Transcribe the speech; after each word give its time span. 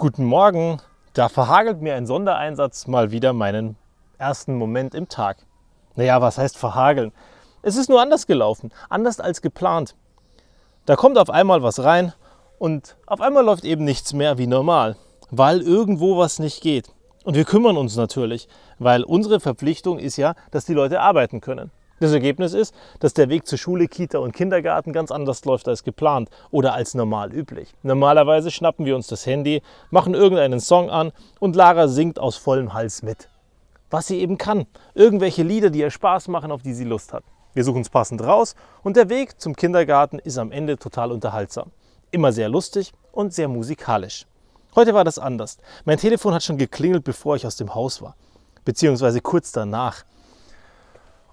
Guten 0.00 0.24
Morgen. 0.24 0.80
Da 1.12 1.28
verhagelt 1.28 1.82
mir 1.82 1.94
ein 1.94 2.06
Sondereinsatz 2.06 2.86
mal 2.86 3.10
wieder 3.10 3.34
meinen 3.34 3.76
ersten 4.16 4.54
Moment 4.54 4.94
im 4.94 5.10
Tag. 5.10 5.44
Naja, 5.94 6.22
was 6.22 6.38
heißt 6.38 6.56
verhageln? 6.56 7.12
Es 7.60 7.76
ist 7.76 7.90
nur 7.90 8.00
anders 8.00 8.26
gelaufen, 8.26 8.72
anders 8.88 9.20
als 9.20 9.42
geplant. 9.42 9.94
Da 10.86 10.96
kommt 10.96 11.18
auf 11.18 11.28
einmal 11.28 11.62
was 11.62 11.84
rein 11.84 12.14
und 12.58 12.96
auf 13.06 13.20
einmal 13.20 13.44
läuft 13.44 13.66
eben 13.66 13.84
nichts 13.84 14.14
mehr 14.14 14.38
wie 14.38 14.46
normal, 14.46 14.96
weil 15.30 15.60
irgendwo 15.60 16.16
was 16.16 16.38
nicht 16.38 16.62
geht. 16.62 16.90
Und 17.24 17.34
wir 17.34 17.44
kümmern 17.44 17.76
uns 17.76 17.94
natürlich, 17.94 18.48
weil 18.78 19.02
unsere 19.04 19.38
Verpflichtung 19.38 19.98
ist 19.98 20.16
ja, 20.16 20.34
dass 20.50 20.64
die 20.64 20.72
Leute 20.72 21.02
arbeiten 21.02 21.42
können. 21.42 21.72
Das 22.00 22.12
Ergebnis 22.12 22.54
ist, 22.54 22.74
dass 22.98 23.12
der 23.12 23.28
Weg 23.28 23.46
zur 23.46 23.58
Schule, 23.58 23.86
Kita 23.86 24.18
und 24.18 24.32
Kindergarten 24.32 24.94
ganz 24.94 25.10
anders 25.10 25.44
läuft 25.44 25.68
als 25.68 25.84
geplant 25.84 26.30
oder 26.50 26.72
als 26.72 26.94
normal 26.94 27.30
üblich. 27.30 27.74
Normalerweise 27.82 28.50
schnappen 28.50 28.86
wir 28.86 28.96
uns 28.96 29.06
das 29.06 29.26
Handy, 29.26 29.60
machen 29.90 30.14
irgendeinen 30.14 30.60
Song 30.60 30.88
an 30.88 31.12
und 31.40 31.56
Lara 31.56 31.88
singt 31.88 32.18
aus 32.18 32.36
vollem 32.36 32.72
Hals 32.72 33.02
mit. 33.02 33.28
Was 33.90 34.06
sie 34.06 34.18
eben 34.18 34.38
kann. 34.38 34.66
Irgendwelche 34.94 35.42
Lieder, 35.42 35.68
die 35.68 35.80
ihr 35.80 35.90
Spaß 35.90 36.28
machen, 36.28 36.50
auf 36.50 36.62
die 36.62 36.72
sie 36.72 36.84
Lust 36.84 37.12
hat. 37.12 37.22
Wir 37.52 37.64
suchen 37.64 37.82
es 37.82 37.90
passend 37.90 38.22
raus 38.22 38.54
und 38.82 38.96
der 38.96 39.10
Weg 39.10 39.38
zum 39.38 39.54
Kindergarten 39.54 40.18
ist 40.20 40.38
am 40.38 40.52
Ende 40.52 40.78
total 40.78 41.12
unterhaltsam. 41.12 41.70
Immer 42.12 42.32
sehr 42.32 42.48
lustig 42.48 42.94
und 43.12 43.34
sehr 43.34 43.48
musikalisch. 43.48 44.26
Heute 44.74 44.94
war 44.94 45.04
das 45.04 45.18
anders. 45.18 45.58
Mein 45.84 45.98
Telefon 45.98 46.32
hat 46.32 46.44
schon 46.44 46.56
geklingelt, 46.56 47.04
bevor 47.04 47.36
ich 47.36 47.46
aus 47.46 47.56
dem 47.56 47.74
Haus 47.74 48.00
war. 48.00 48.16
Beziehungsweise 48.64 49.20
kurz 49.20 49.52
danach. 49.52 50.04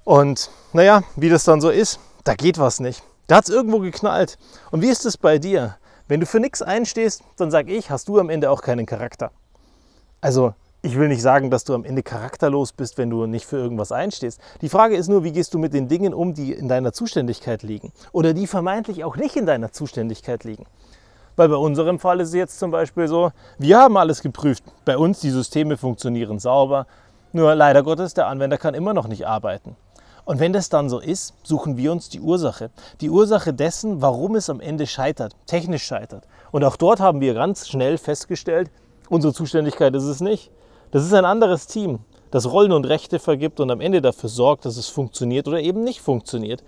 Und 0.08 0.52
naja, 0.72 1.04
wie 1.18 1.28
das 1.28 1.44
dann 1.44 1.60
so 1.60 1.70
ist, 1.70 2.00
da 2.24 2.34
geht 2.34 2.60
was 2.60 2.80
nicht. 2.80 3.04
Da 3.28 3.36
hat 3.36 3.44
es 3.44 3.54
irgendwo 3.54 3.80
geknallt. 3.80 4.38
Und 4.72 4.82
wie 4.82 4.88
ist 4.88 5.06
es 5.06 5.18
bei 5.18 5.38
dir? 5.38 5.76
Wenn 6.08 6.22
du 6.22 6.26
für 6.26 6.40
nichts 6.40 6.62
einstehst, 6.62 7.24
dann 7.36 7.52
sag 7.52 7.68
ich, 7.68 7.92
hast 7.92 8.08
du 8.08 8.18
am 8.18 8.30
Ende 8.30 8.50
auch 8.50 8.62
keinen 8.62 8.86
Charakter. 8.86 9.32
Also, 10.22 10.54
ich 10.82 10.98
will 10.98 11.10
nicht 11.10 11.22
sagen, 11.22 11.52
dass 11.52 11.66
du 11.66 11.74
am 11.74 11.84
Ende 11.84 12.04
charakterlos 12.04 12.72
bist, 12.72 12.98
wenn 12.98 13.10
du 13.10 13.26
nicht 13.26 13.46
für 13.46 13.58
irgendwas 13.58 13.92
einstehst. 13.92 14.40
Die 14.62 14.70
Frage 14.70 14.96
ist 14.96 15.10
nur, 15.10 15.26
wie 15.26 15.34
gehst 15.34 15.54
du 15.54 15.60
mit 15.60 15.74
den 15.74 15.90
Dingen 15.90 16.14
um, 16.14 16.34
die 16.34 16.54
in 16.54 16.70
deiner 16.70 16.94
Zuständigkeit 16.94 17.62
liegen 17.62 17.92
oder 18.14 18.34
die 18.34 18.48
vermeintlich 18.48 19.04
auch 19.04 19.18
nicht 19.18 19.36
in 19.36 19.46
deiner 19.46 19.74
Zuständigkeit 19.74 20.46
liegen. 20.46 20.68
Weil 21.36 21.50
bei 21.50 21.58
unserem 21.58 22.00
Fall 22.00 22.22
ist 22.22 22.30
es 22.30 22.34
jetzt 22.34 22.60
zum 22.60 22.72
Beispiel 22.72 23.10
so, 23.10 23.34
wir 23.58 23.78
haben 23.78 23.98
alles 23.98 24.22
geprüft. 24.22 24.64
Bei 24.86 24.98
uns 24.98 25.20
die 25.20 25.32
Systeme 25.32 25.76
funktionieren 25.76 26.40
sauber. 26.40 26.88
Nur 27.34 27.56
leider 27.56 27.84
Gottes, 27.84 28.14
der 28.14 28.28
Anwender 28.28 28.58
kann 28.58 28.74
immer 28.74 28.94
noch 28.94 29.10
nicht 29.10 29.28
arbeiten. 29.28 29.76
Und 30.28 30.42
wenn 30.42 30.52
das 30.52 30.68
dann 30.68 30.90
so 30.90 31.00
ist, 31.00 31.34
suchen 31.44 31.78
wir 31.78 31.90
uns 31.90 32.10
die 32.10 32.20
Ursache. 32.20 32.70
Die 33.00 33.10
Ursache 33.10 33.54
dessen, 33.54 34.02
warum 34.02 34.36
es 34.36 34.50
am 34.50 34.60
Ende 34.60 34.86
scheitert, 34.86 35.34
technisch 35.46 35.86
scheitert. 35.86 36.28
Und 36.52 36.66
auch 36.66 36.76
dort 36.76 37.00
haben 37.00 37.22
wir 37.22 37.34
ganz 37.34 37.70
schnell 37.70 37.98
festgestellt, 37.98 38.70
unsere 39.08 39.34
Zuständigkeit 39.34 39.96
ist 39.96 40.04
es 40.04 40.20
nicht. 40.20 40.52
Das 40.92 41.06
ist 41.06 41.14
ein 41.14 41.24
anderes 41.24 41.68
Team, 41.68 42.00
das 42.30 42.52
Rollen 42.52 42.74
und 42.74 42.84
Rechte 42.84 43.20
vergibt 43.20 43.62
und 43.62 43.72
am 43.72 43.80
Ende 43.80 44.02
dafür 44.02 44.28
sorgt, 44.28 44.66
dass 44.66 44.76
es 44.76 44.90
funktioniert 44.90 45.48
oder 45.48 45.62
eben 45.62 45.86
nicht 45.86 46.02
funktioniert. 46.02 46.62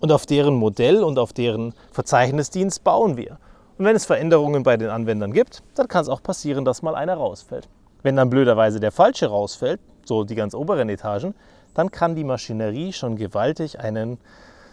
Und 0.00 0.12
auf 0.12 0.26
deren 0.26 0.56
Modell 0.56 1.02
und 1.02 1.18
auf 1.18 1.32
deren 1.32 1.72
Verzeichnisdienst 1.92 2.84
bauen 2.84 3.16
wir. 3.16 3.38
Und 3.78 3.86
wenn 3.86 3.96
es 3.96 4.04
Veränderungen 4.04 4.64
bei 4.64 4.76
den 4.76 4.90
Anwendern 4.90 5.32
gibt, 5.32 5.62
dann 5.76 5.88
kann 5.88 6.02
es 6.02 6.10
auch 6.10 6.22
passieren, 6.22 6.66
dass 6.66 6.82
mal 6.82 6.94
einer 6.94 7.14
rausfällt. 7.14 7.70
Wenn 8.02 8.16
dann 8.16 8.28
blöderweise 8.28 8.80
der 8.80 8.92
falsche 8.92 9.28
rausfällt, 9.28 9.80
so 10.04 10.24
die 10.24 10.34
ganz 10.34 10.52
oberen 10.52 10.90
Etagen, 10.90 11.34
dann 11.78 11.92
kann 11.92 12.16
die 12.16 12.24
Maschinerie 12.24 12.92
schon 12.92 13.14
gewaltig 13.14 13.78
einen 13.78 14.18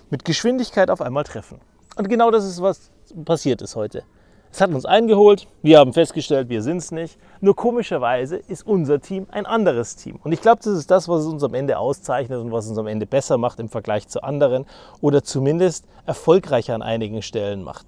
mit 0.09 0.25
Geschwindigkeit 0.25 0.89
auf 0.89 1.01
einmal 1.01 1.23
treffen. 1.23 1.59
Und 1.97 2.09
genau 2.09 2.31
das 2.31 2.45
ist, 2.45 2.61
was 2.63 2.89
passiert 3.23 3.61
ist 3.61 3.75
heute. 3.75 4.03
Es 4.51 4.59
hat 4.59 4.71
uns 4.71 4.85
eingeholt, 4.85 5.47
wir 5.61 5.77
haben 5.77 5.93
festgestellt, 5.93 6.49
wir 6.49 6.63
sind 6.63 6.77
es 6.77 6.91
nicht. 6.91 7.19
Nur 7.41 7.55
komischerweise 7.55 8.37
ist 8.37 8.65
unser 8.65 9.01
Team 9.01 9.27
ein 9.29 9.45
anderes 9.45 9.97
Team. 9.97 10.17
Und 10.23 10.31
ich 10.31 10.41
glaube, 10.41 10.61
das 10.63 10.73
ist 10.73 10.89
das, 10.89 11.07
was 11.07 11.25
uns 11.25 11.43
am 11.43 11.53
Ende 11.53 11.77
auszeichnet 11.77 12.39
und 12.39 12.51
was 12.51 12.67
uns 12.69 12.77
am 12.77 12.87
Ende 12.87 13.05
besser 13.05 13.37
macht 13.37 13.59
im 13.59 13.69
Vergleich 13.69 14.07
zu 14.07 14.23
anderen 14.23 14.65
oder 14.99 15.23
zumindest 15.23 15.85
erfolgreicher 16.07 16.73
an 16.73 16.81
einigen 16.81 17.21
Stellen 17.21 17.61
macht. 17.61 17.85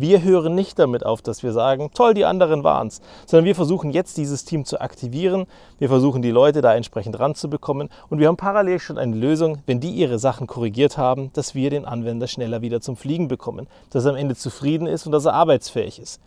Wir 0.00 0.22
hören 0.22 0.54
nicht 0.54 0.78
damit 0.78 1.04
auf, 1.04 1.22
dass 1.22 1.42
wir 1.42 1.52
sagen, 1.52 1.90
toll, 1.92 2.14
die 2.14 2.24
anderen 2.24 2.62
waren 2.62 2.86
es, 2.86 3.00
sondern 3.26 3.46
wir 3.46 3.56
versuchen 3.56 3.90
jetzt 3.90 4.16
dieses 4.16 4.44
Team 4.44 4.64
zu 4.64 4.80
aktivieren. 4.80 5.46
Wir 5.80 5.88
versuchen 5.88 6.22
die 6.22 6.30
Leute 6.30 6.60
da 6.60 6.72
entsprechend 6.72 7.18
ranzubekommen 7.18 7.88
und 8.08 8.20
wir 8.20 8.28
haben 8.28 8.36
parallel 8.36 8.78
schon 8.78 8.96
eine 8.96 9.16
Lösung, 9.16 9.58
wenn 9.66 9.80
die 9.80 9.90
ihre 9.90 10.20
Sachen 10.20 10.46
korrigiert 10.46 10.98
haben, 10.98 11.32
dass 11.32 11.56
wir 11.56 11.70
den 11.70 11.84
Anwender 11.84 12.28
schneller 12.28 12.62
wieder 12.62 12.80
zum 12.80 12.96
Fliegen 12.96 13.26
bekommen, 13.26 13.66
dass 13.90 14.04
er 14.04 14.12
am 14.12 14.16
Ende 14.16 14.36
zufrieden 14.36 14.86
ist 14.86 15.04
und 15.04 15.10
dass 15.10 15.24
er 15.24 15.34
arbeitsfähig 15.34 15.98
ist. 15.98 16.20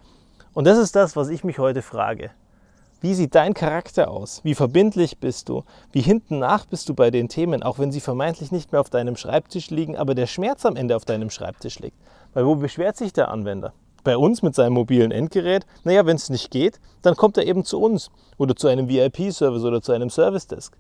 Und 0.53 0.67
das 0.67 0.77
ist 0.77 0.93
das, 0.97 1.15
was 1.15 1.29
ich 1.29 1.45
mich 1.45 1.57
heute 1.57 1.81
frage. 1.81 2.31
Wie 3.03 3.15
sieht 3.15 3.33
dein 3.33 3.55
Charakter 3.55 4.11
aus? 4.11 4.41
Wie 4.43 4.53
verbindlich 4.53 5.17
bist 5.17 5.49
du? 5.49 5.63
Wie 5.91 6.01
hinten 6.01 6.37
nach 6.37 6.67
bist 6.67 6.87
du 6.87 6.93
bei 6.93 7.09
den 7.09 7.29
Themen, 7.29 7.63
auch 7.63 7.79
wenn 7.79 7.91
sie 7.91 7.99
vermeintlich 7.99 8.51
nicht 8.51 8.71
mehr 8.71 8.79
auf 8.79 8.91
deinem 8.91 9.15
Schreibtisch 9.15 9.71
liegen, 9.71 9.97
aber 9.97 10.13
der 10.13 10.27
Schmerz 10.27 10.67
am 10.67 10.75
Ende 10.75 10.95
auf 10.95 11.03
deinem 11.03 11.31
Schreibtisch 11.31 11.79
liegt? 11.79 11.97
Weil 12.35 12.45
wo 12.45 12.53
beschwert 12.53 12.97
sich 12.97 13.11
der 13.11 13.31
Anwender? 13.31 13.73
Bei 14.03 14.15
uns 14.17 14.43
mit 14.43 14.53
seinem 14.53 14.73
mobilen 14.73 15.09
Endgerät? 15.09 15.65
Naja, 15.83 16.05
wenn 16.05 16.15
es 16.15 16.29
nicht 16.29 16.51
geht, 16.51 16.79
dann 17.01 17.15
kommt 17.15 17.37
er 17.37 17.47
eben 17.47 17.65
zu 17.65 17.81
uns 17.81 18.11
oder 18.37 18.55
zu 18.55 18.67
einem 18.67 18.87
VIP-Service 18.87 19.63
oder 19.63 19.81
zu 19.81 19.93
einem 19.93 20.11
Service-Desk. 20.11 20.77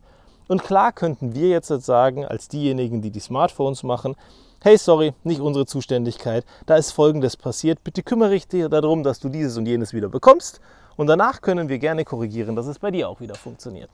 Und 0.47 0.63
klar 0.63 0.91
könnten 0.91 1.33
wir 1.33 1.49
jetzt 1.49 1.69
sagen, 1.69 2.23
als 2.23 2.47
diejenigen, 2.47 3.01
die 3.01 3.09
die 3.09 3.19
Smartphones 3.19 3.81
machen, 3.81 4.15
hey, 4.61 4.77
sorry, 4.77 5.13
nicht 5.23 5.41
unsere 5.41 5.65
Zuständigkeit, 5.65 6.45
da 6.65 6.75
ist 6.75 6.91
Folgendes 6.91 7.35
passiert, 7.35 7.83
bitte 7.83 8.03
kümmere 8.03 8.31
dich 8.31 8.47
darum, 8.47 9.03
dass 9.03 9.19
du 9.19 9.29
dieses 9.29 9.57
und 9.57 9.65
jenes 9.65 9.93
wieder 9.93 10.09
bekommst 10.09 10.61
und 10.97 11.07
danach 11.07 11.41
können 11.41 11.67
wir 11.67 11.79
gerne 11.79 12.05
korrigieren, 12.05 12.55
dass 12.55 12.67
es 12.67 12.79
bei 12.79 12.91
dir 12.91 13.09
auch 13.09 13.19
wieder 13.21 13.35
funktioniert. 13.35 13.89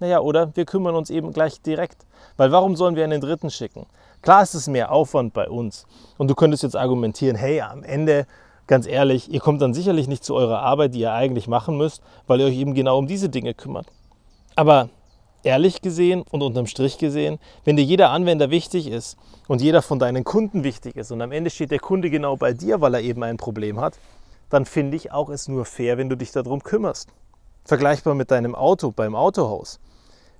Naja, 0.00 0.20
oder 0.20 0.54
wir 0.54 0.64
kümmern 0.64 0.94
uns 0.94 1.10
eben 1.10 1.32
gleich 1.32 1.60
direkt. 1.60 2.06
Weil 2.36 2.52
warum 2.52 2.76
sollen 2.76 2.94
wir 2.94 3.02
einen 3.02 3.20
Dritten 3.20 3.50
schicken? 3.50 3.86
Klar 4.22 4.42
ist 4.42 4.54
es 4.54 4.68
mehr 4.68 4.92
Aufwand 4.92 5.32
bei 5.32 5.48
uns. 5.48 5.86
Und 6.18 6.28
du 6.28 6.34
könntest 6.34 6.62
jetzt 6.62 6.76
argumentieren, 6.76 7.36
hey, 7.36 7.60
am 7.60 7.82
Ende, 7.82 8.26
ganz 8.68 8.86
ehrlich, 8.86 9.32
ihr 9.32 9.40
kommt 9.40 9.60
dann 9.60 9.74
sicherlich 9.74 10.06
nicht 10.06 10.24
zu 10.24 10.34
eurer 10.36 10.60
Arbeit, 10.60 10.94
die 10.94 11.00
ihr 11.00 11.12
eigentlich 11.12 11.48
machen 11.48 11.76
müsst, 11.76 12.02
weil 12.26 12.40
ihr 12.40 12.46
euch 12.46 12.56
eben 12.56 12.74
genau 12.74 12.98
um 12.98 13.08
diese 13.08 13.28
Dinge 13.28 13.54
kümmert. 13.54 13.86
Aber 14.54 14.88
ehrlich 15.42 15.82
gesehen 15.82 16.22
und 16.30 16.42
unterm 16.42 16.66
Strich 16.66 16.98
gesehen, 16.98 17.38
wenn 17.64 17.76
dir 17.76 17.84
jeder 17.84 18.10
Anwender 18.10 18.50
wichtig 18.50 18.88
ist 18.88 19.16
und 19.46 19.60
jeder 19.60 19.82
von 19.82 19.98
deinen 19.98 20.24
Kunden 20.24 20.64
wichtig 20.64 20.96
ist 20.96 21.10
und 21.10 21.22
am 21.22 21.32
Ende 21.32 21.50
steht 21.50 21.70
der 21.70 21.78
Kunde 21.78 22.10
genau 22.10 22.36
bei 22.36 22.52
dir, 22.52 22.80
weil 22.80 22.94
er 22.94 23.00
eben 23.00 23.22
ein 23.22 23.36
Problem 23.36 23.80
hat, 23.80 23.98
dann 24.50 24.64
finde 24.64 24.96
ich 24.96 25.12
auch 25.12 25.28
es 25.28 25.48
nur 25.48 25.64
fair, 25.64 25.98
wenn 25.98 26.08
du 26.08 26.16
dich 26.16 26.32
darum 26.32 26.62
kümmerst. 26.62 27.10
Vergleichbar 27.64 28.14
mit 28.14 28.30
deinem 28.30 28.54
Auto 28.54 28.90
beim 28.90 29.14
Autohaus. 29.14 29.78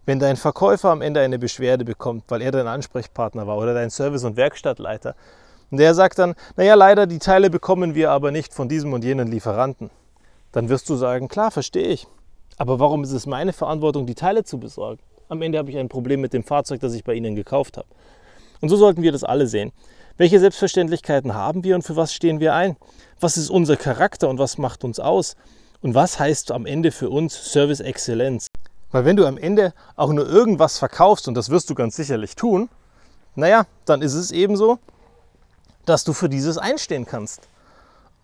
Wenn 0.06 0.18
dein 0.18 0.36
Verkäufer 0.36 0.90
am 0.90 1.02
Ende 1.02 1.20
eine 1.20 1.38
Beschwerde 1.38 1.84
bekommt, 1.84 2.24
weil 2.28 2.40
er 2.40 2.50
dein 2.50 2.66
Ansprechpartner 2.66 3.46
war 3.46 3.58
oder 3.58 3.74
dein 3.74 3.90
Service- 3.90 4.24
und 4.24 4.36
Werkstattleiter, 4.36 5.14
und 5.70 5.78
der 5.78 5.94
sagt 5.94 6.18
dann, 6.18 6.34
naja, 6.56 6.74
leider, 6.74 7.06
die 7.06 7.18
Teile 7.18 7.50
bekommen 7.50 7.94
wir 7.94 8.10
aber 8.10 8.30
nicht 8.30 8.54
von 8.54 8.70
diesem 8.70 8.94
und 8.94 9.04
jenen 9.04 9.28
Lieferanten, 9.28 9.90
dann 10.52 10.70
wirst 10.70 10.88
du 10.88 10.96
sagen, 10.96 11.28
klar, 11.28 11.50
verstehe 11.50 11.88
ich. 11.88 12.06
Aber 12.58 12.80
warum 12.80 13.04
ist 13.04 13.12
es 13.12 13.26
meine 13.26 13.52
Verantwortung, 13.52 14.04
die 14.04 14.16
Teile 14.16 14.42
zu 14.42 14.58
besorgen? 14.58 15.00
Am 15.28 15.42
Ende 15.42 15.58
habe 15.58 15.70
ich 15.70 15.78
ein 15.78 15.88
Problem 15.88 16.20
mit 16.20 16.32
dem 16.32 16.42
Fahrzeug, 16.42 16.80
das 16.80 16.92
ich 16.94 17.04
bei 17.04 17.14
Ihnen 17.14 17.36
gekauft 17.36 17.76
habe. 17.76 17.86
Und 18.60 18.68
so 18.68 18.76
sollten 18.76 19.02
wir 19.02 19.12
das 19.12 19.22
alle 19.22 19.46
sehen. 19.46 19.72
Welche 20.16 20.40
Selbstverständlichkeiten 20.40 21.34
haben 21.34 21.62
wir 21.62 21.76
und 21.76 21.82
für 21.82 21.94
was 21.94 22.12
stehen 22.12 22.40
wir 22.40 22.54
ein? 22.54 22.76
Was 23.20 23.36
ist 23.36 23.50
unser 23.50 23.76
Charakter 23.76 24.28
und 24.28 24.38
was 24.40 24.58
macht 24.58 24.82
uns 24.82 24.98
aus? 24.98 25.36
Und 25.80 25.94
was 25.94 26.18
heißt 26.18 26.50
am 26.50 26.66
Ende 26.66 26.90
für 26.90 27.08
uns 27.08 27.52
Service 27.52 27.78
Exzellenz? 27.78 28.48
Weil 28.90 29.04
wenn 29.04 29.16
du 29.16 29.26
am 29.26 29.38
Ende 29.38 29.72
auch 29.94 30.12
nur 30.12 30.28
irgendwas 30.28 30.78
verkaufst, 30.78 31.28
und 31.28 31.34
das 31.34 31.50
wirst 31.50 31.70
du 31.70 31.76
ganz 31.76 31.94
sicherlich 31.94 32.34
tun, 32.34 32.68
naja, 33.36 33.66
dann 33.84 34.02
ist 34.02 34.14
es 34.14 34.32
eben 34.32 34.56
so, 34.56 34.78
dass 35.86 36.02
du 36.02 36.12
für 36.12 36.28
dieses 36.28 36.58
einstehen 36.58 37.06
kannst. 37.06 37.42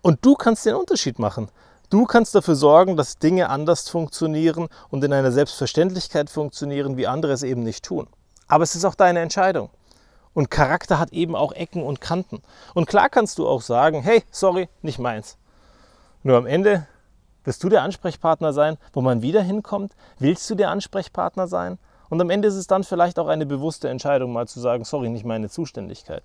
Und 0.01 0.25
du 0.25 0.35
kannst 0.35 0.65
den 0.65 0.75
Unterschied 0.75 1.19
machen. 1.19 1.47
Du 1.89 2.05
kannst 2.05 2.33
dafür 2.33 2.55
sorgen, 2.55 2.97
dass 2.97 3.19
Dinge 3.19 3.49
anders 3.49 3.89
funktionieren 3.89 4.67
und 4.89 5.03
in 5.03 5.13
einer 5.13 5.31
Selbstverständlichkeit 5.31 6.29
funktionieren, 6.29 6.97
wie 6.97 7.07
andere 7.07 7.31
es 7.31 7.43
eben 7.43 7.63
nicht 7.63 7.85
tun. 7.85 8.07
Aber 8.47 8.63
es 8.63 8.75
ist 8.75 8.85
auch 8.85 8.95
deine 8.95 9.19
Entscheidung. 9.19 9.69
Und 10.33 10.51
Charakter 10.51 10.99
hat 10.99 11.13
eben 11.13 11.35
auch 11.35 11.53
Ecken 11.53 11.83
und 11.83 12.01
Kanten. 12.01 12.41
Und 12.73 12.87
klar 12.87 13.09
kannst 13.09 13.37
du 13.39 13.47
auch 13.47 13.61
sagen, 13.61 14.01
hey, 14.01 14.23
sorry, 14.31 14.67
nicht 14.81 14.99
meins. 14.99 15.37
Nur 16.23 16.37
am 16.37 16.45
Ende 16.45 16.87
wirst 17.43 17.63
du 17.63 17.69
der 17.69 17.83
Ansprechpartner 17.83 18.51
sein, 18.51 18.77
wo 18.91 19.01
man 19.01 19.21
wieder 19.21 19.41
hinkommt. 19.41 19.95
Willst 20.19 20.49
du 20.49 20.55
der 20.55 20.71
Ansprechpartner 20.71 21.47
sein? 21.47 21.77
Und 22.09 22.19
am 22.19 22.29
Ende 22.29 22.47
ist 22.47 22.55
es 22.55 22.67
dann 22.67 22.83
vielleicht 22.83 23.19
auch 23.19 23.27
eine 23.27 23.45
bewusste 23.45 23.89
Entscheidung, 23.89 24.33
mal 24.33 24.47
zu 24.47 24.59
sagen, 24.59 24.83
sorry, 24.83 25.09
nicht 25.09 25.25
meine 25.25 25.49
Zuständigkeit. 25.49 26.23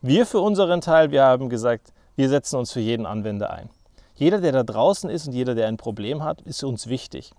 Wir 0.00 0.24
für 0.26 0.40
unseren 0.40 0.80
Teil, 0.80 1.10
wir 1.10 1.24
haben 1.24 1.48
gesagt, 1.48 1.92
wir 2.16 2.28
setzen 2.28 2.56
uns 2.56 2.72
für 2.72 2.80
jeden 2.80 3.06
Anwender 3.06 3.50
ein. 3.50 3.68
Jeder, 4.18 4.40
der 4.40 4.50
da 4.50 4.64
draußen 4.64 5.08
ist 5.08 5.28
und 5.28 5.32
jeder, 5.32 5.54
der 5.54 5.68
ein 5.68 5.76
Problem 5.76 6.24
hat, 6.24 6.40
ist 6.40 6.64
uns 6.64 6.88
wichtig. 6.88 7.32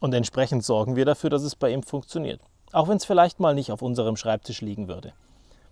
Und 0.00 0.12
entsprechend 0.14 0.64
sorgen 0.64 0.96
wir 0.96 1.04
dafür, 1.04 1.30
dass 1.30 1.44
es 1.44 1.54
bei 1.54 1.70
ihm 1.70 1.84
funktioniert. 1.84 2.40
Auch 2.72 2.88
wenn 2.88 2.96
es 2.96 3.04
vielleicht 3.04 3.38
mal 3.38 3.54
nicht 3.54 3.70
auf 3.70 3.82
unserem 3.82 4.16
Schreibtisch 4.16 4.60
liegen 4.60 4.88
würde. 4.88 5.12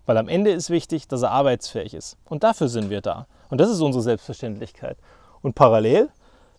Weil 0.05 0.17
am 0.17 0.29
Ende 0.29 0.51
ist 0.51 0.69
wichtig, 0.69 1.09
dass 1.09 1.21
er 1.21 1.31
arbeitsfähig 1.31 1.93
ist. 1.93 2.15
Und 2.29 2.45
dafür 2.45 2.69
sind 2.69 2.89
wir 2.89 3.01
da. 3.01 3.27
Und 3.49 3.59
das 3.59 3.69
ist 3.69 3.81
unsere 3.81 4.01
Selbstverständlichkeit. 4.01 4.97
Und 5.41 5.53
parallel 5.53 6.09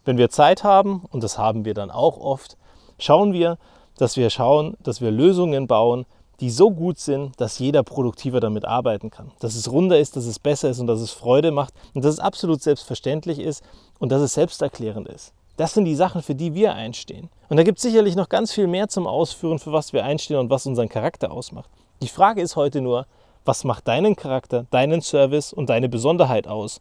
Wenn 0.05 0.19
wir 0.19 0.29
Zeit 0.29 0.65
haben, 0.65 1.07
und 1.11 1.25
das 1.25 1.39
haben 1.39 1.65
wir 1.65 1.73
dann 1.73 1.91
auch 1.91 2.19
oft, 2.19 2.59
schauen 2.99 3.33
wir, 3.33 3.57
dass 3.97 4.19
wir 4.19 4.29
schauen, 4.29 4.77
dass 4.83 5.01
wir 5.01 5.11
Lösungen 5.11 5.67
bauen, 5.67 6.05
die 6.41 6.51
so 6.51 6.71
gut 6.71 6.99
sind, 6.99 7.41
dass 7.41 7.59
jeder 7.59 7.83
produktiver 7.83 8.41
damit 8.41 8.65
arbeiten 8.65 9.11
kann. 9.11 9.31
Dass 9.41 9.55
es 9.55 9.71
runder 9.71 9.99
ist, 9.99 10.17
dass 10.17 10.27
es 10.27 10.39
besser 10.39 10.71
ist 10.71 10.81
und 10.81 10.87
dass 10.87 11.01
es 11.01 11.11
Freude 11.11 11.51
macht 11.51 11.75
und 11.95 12.05
dass 12.05 12.15
es 12.15 12.21
absolut 12.21 12.63
selbstverständlich 12.63 13.39
ist 13.39 13.63
und 13.99 14.11
dass 14.11 14.23
es 14.23 14.35
selbsterklärend 14.35 15.09
ist. 15.09 15.33
Das 15.57 15.75
sind 15.75 15.85
die 15.85 15.95
Sachen, 15.95 16.23
für 16.23 16.35
die 16.35 16.55
wir 16.55 16.75
einstehen. 16.75 17.31
Und 17.49 17.57
da 17.57 17.63
gibt 17.63 17.79
es 17.79 17.83
sicherlich 17.83 18.17
noch 18.17 18.29
ganz 18.29 18.53
viel 18.53 18.67
mehr 18.67 18.89
zum 18.89 19.07
Ausführen, 19.07 19.61
für 19.61 19.73
was 19.73 19.93
wir 19.93 20.05
einstehen 20.05 20.39
und 20.39 20.51
was 20.51 20.67
unseren 20.67 20.89
Charakter 20.89 21.31
ausmacht. 21.31 21.71
Die 22.03 22.09
Frage 22.09 22.43
ist 22.43 22.57
heute 22.57 22.81
nur, 22.81 23.07
was 23.45 23.63
macht 23.63 23.87
deinen 23.87 24.17
Charakter, 24.17 24.67
deinen 24.71 25.01
Service 25.01 25.53
und 25.53 25.71
deine 25.71 25.89
Besonderheit 25.89 26.49
aus? 26.49 26.81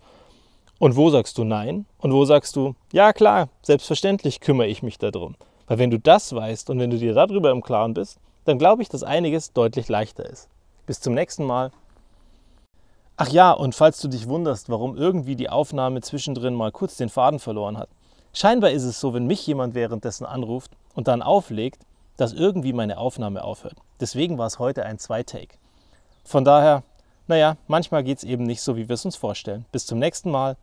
Und 0.80 0.96
wo 0.96 1.10
sagst 1.10 1.38
du 1.38 1.44
Nein? 1.44 1.86
Und 2.00 2.14
wo 2.14 2.26
sagst 2.26 2.56
du, 2.56 2.76
ja 2.92 3.14
klar, 3.14 3.50
selbstverständlich 3.62 4.40
kümmere 4.40 4.68
ich 4.68 4.82
mich 4.82 4.98
darum. 4.98 5.36
Weil 5.68 5.78
wenn 5.78 5.92
du 5.92 6.00
das 6.00 6.34
weißt 6.34 6.70
und 6.70 6.80
wenn 6.80 6.90
du 6.90 6.98
dir 6.98 7.14
darüber 7.14 7.52
im 7.52 7.62
Klaren 7.62 7.94
bist, 7.94 8.20
dann 8.46 8.58
glaube 8.58 8.82
ich, 8.82 8.90
dass 8.90 9.04
einiges 9.04 9.54
deutlich 9.54 9.88
leichter 9.90 10.26
ist. 10.26 10.50
Bis 10.86 11.00
zum 11.00 11.14
nächsten 11.14 11.46
Mal. 11.46 11.72
Ach 13.16 13.30
ja, 13.30 13.52
und 13.52 13.76
falls 13.76 14.02
du 14.02 14.08
dich 14.08 14.28
wunderst, 14.28 14.70
warum 14.70 14.98
irgendwie 14.98 15.36
die 15.36 15.50
Aufnahme 15.50 16.02
zwischendrin 16.02 16.56
mal 16.56 16.72
kurz 16.72 16.98
den 16.98 17.10
Faden 17.10 17.40
verloren 17.40 17.78
hat. 17.78 17.90
Scheinbar 18.34 18.72
ist 18.72 18.84
es 18.84 19.00
so, 19.00 19.14
wenn 19.14 19.28
mich 19.28 19.46
jemand 19.46 19.76
währenddessen 19.76 20.26
anruft 20.26 20.72
und 20.96 21.08
dann 21.08 21.22
auflegt, 21.22 21.86
dass 22.18 22.34
irgendwie 22.34 22.74
meine 22.74 22.98
Aufnahme 22.98 23.44
aufhört. 23.44 23.78
Deswegen 24.00 24.38
war 24.38 24.48
es 24.48 24.60
heute 24.60 24.86
ein 24.86 24.98
Zwei-Take. 24.98 25.58
Von 26.24 26.44
daher, 26.44 26.84
naja, 27.28 27.58
manchmal 27.68 28.04
geht 28.04 28.18
es 28.18 28.24
eben 28.24 28.44
nicht 28.44 28.62
so, 28.62 28.76
wie 28.76 28.90
wir 28.90 28.96
es 28.96 29.06
uns 29.06 29.16
vorstellen. 29.16 29.66
Bis 29.72 29.86
zum 29.86 30.00
nächsten 30.00 30.32
Mal. 30.32 30.58